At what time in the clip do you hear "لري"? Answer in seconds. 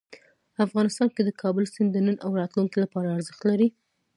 3.49-3.67